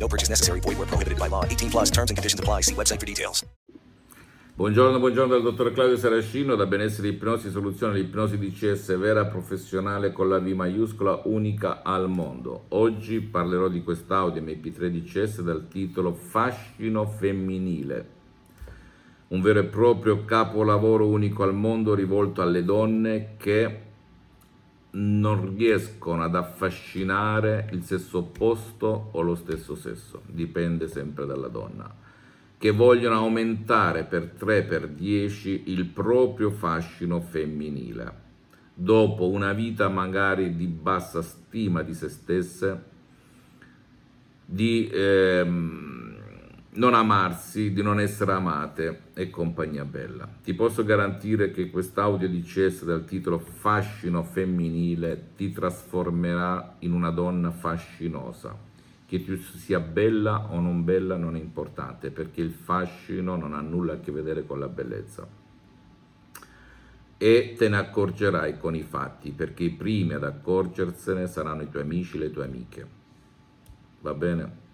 [0.00, 0.60] No purchase necessary.
[0.60, 1.44] Void where prohibited by law.
[1.44, 2.62] 18 plus terms and conditions apply.
[2.62, 3.44] See website for details.
[4.60, 10.28] Buongiorno, buongiorno dal dottor Claudio Saracino da Benessere Ipnosi Soluzione, l'ipnosi DCS vera professionale con
[10.28, 12.66] la V maiuscola unica al mondo.
[12.68, 18.08] Oggi parlerò di quest'audio MP3 DCS dal titolo Fascino femminile,
[19.28, 23.89] un vero e proprio capolavoro unico al mondo rivolto alle donne che
[24.92, 31.94] non riescono ad affascinare il sesso opposto o lo stesso sesso, dipende sempre dalla donna,
[32.58, 38.28] che vogliono aumentare per 3 per 10 il proprio fascino femminile.
[38.74, 42.84] Dopo una vita magari di bassa stima di se stesse,
[44.44, 45.89] di ehm,
[46.72, 50.28] non amarsi, di non essere amate e compagnia bella.
[50.42, 57.10] Ti posso garantire che quest'audio di CS dal titolo Fascino femminile ti trasformerà in una
[57.10, 58.56] donna fascinosa.
[59.04, 63.60] Che tu sia bella o non bella non è importante perché il fascino non ha
[63.60, 65.26] nulla a che vedere con la bellezza.
[67.18, 71.82] E te ne accorgerai con i fatti perché i primi ad accorgersene saranno i tuoi
[71.82, 72.86] amici, le tue amiche.
[74.02, 74.68] Va bene?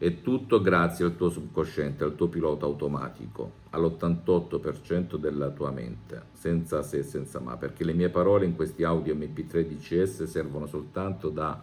[0.00, 6.82] È tutto grazie al tuo subconsciente, al tuo pilota automatico, all'88% della tua mente, senza
[6.82, 11.30] se e senza ma, perché le mie parole in questi audio MP3 DCS servono soltanto
[11.30, 11.60] da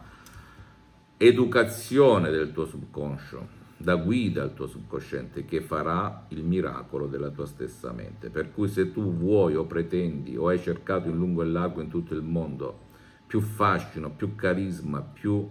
[1.16, 3.48] educazione del tuo subconscio,
[3.78, 8.30] da guida al tuo subconsciente che farà il miracolo della tua stessa mente.
[8.30, 11.88] Per cui se tu vuoi o pretendi o hai cercato in lungo e largo in
[11.88, 12.80] tutto il mondo
[13.26, 15.48] più fascino, più carisma, più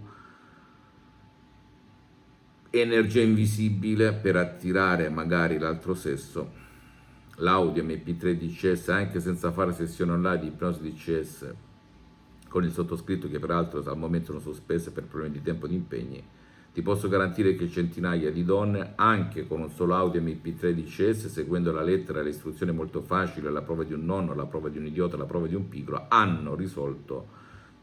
[2.81, 6.63] energia invisibile per attirare magari l'altro sesso,
[7.37, 11.55] l'audio MP3 DCS anche senza fare sessione online di ipnosi DCS
[12.49, 15.75] con il sottoscritto che peraltro al momento sono sospese per problemi di tempo e di
[15.75, 16.23] impegni,
[16.73, 21.71] ti posso garantire che centinaia di donne, anche con un solo audio MP3 DCS, seguendo
[21.71, 24.79] la lettera e le istruzioni molto facili, la prova di un nonno, la prova di
[24.79, 27.29] un idiota, la prova di un pigro, hanno risolto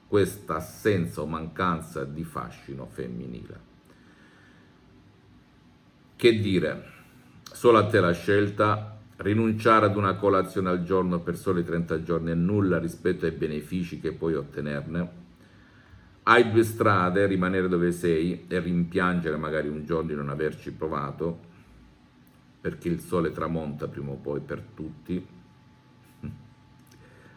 [0.08, 3.71] questa assenza o mancanza di fascino femminile.
[6.22, 6.84] Che dire,
[7.52, 12.30] solo a te la scelta, rinunciare ad una colazione al giorno per soli 30 giorni
[12.30, 15.10] è nulla rispetto ai benefici che puoi ottenerne.
[16.22, 21.40] Hai due strade, rimanere dove sei e rimpiangere magari un giorno di non averci provato,
[22.62, 25.26] perché il sole tramonta prima o poi per tutti,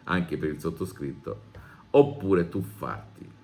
[0.03, 1.41] anche per il sottoscritto,
[1.89, 3.34] oppure tuffarti.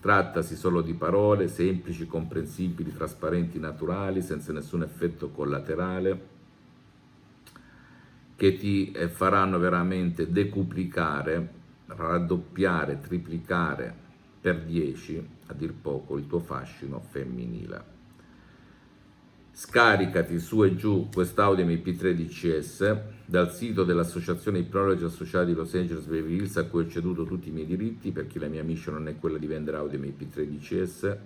[0.00, 6.36] Trattasi solo di parole semplici, comprensibili, trasparenti, naturali, senza nessun effetto collaterale,
[8.36, 11.48] che ti eh, faranno veramente decuplicare,
[11.86, 13.92] raddoppiare, triplicare
[14.40, 17.97] per 10, a dir poco, il tuo fascino femminile.
[19.60, 26.04] Scaricati su e giù quest'audio MP3 DCS dal sito dell'Associazione Ipnologi Associati di Los Angeles
[26.04, 29.08] Beverly Hills a cui ho ceduto tutti i miei diritti perché la mia mission non
[29.08, 31.16] è quella di vendere audio MP3 DCS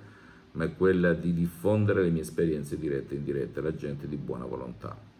[0.52, 4.46] ma è quella di diffondere le mie esperienze dirette e indirette alla gente di buona
[4.46, 5.11] volontà.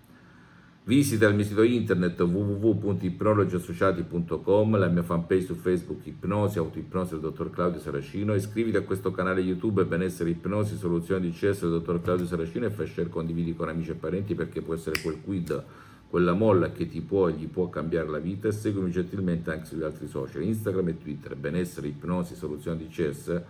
[0.84, 7.50] Visita il mio sito internet www.ipnologiassociati.com, la mia fanpage su Facebook Ipnosi, Autoipnosi del dottor
[7.50, 12.26] Claudio Saracino, iscriviti a questo canale YouTube Benessere Ipnosi, Soluzioni di CS del dottor Claudio
[12.26, 15.64] Saracino e fai share, condividi con amici e parenti perché può essere quel quid,
[16.08, 18.48] quella molla che ti può e gli può cambiare la vita.
[18.48, 23.40] E seguimi gentilmente anche sugli altri social, Instagram e Twitter, Benessere Ipnosi, Soluzioni di CS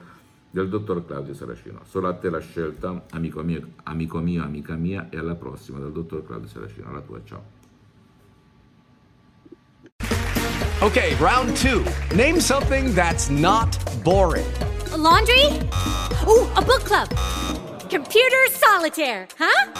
[0.53, 1.81] del dottor Claudio Saracino.
[1.89, 5.93] Solo a te la scelta, amico mio, amico mio, amica mia, e alla prossima dal
[5.93, 6.89] dottor Claudio Saracino.
[6.89, 7.61] Alla tua, ciao.
[10.83, 11.85] Okay, round two.
[12.15, 14.47] Name something that's not boring.
[14.93, 15.47] A laundry?
[16.27, 17.09] Ooh, a book club.
[17.89, 19.73] Computer solitaire, huh?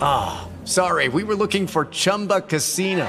[0.00, 3.08] Ah, oh, sorry, we were looking for Chumba Casino.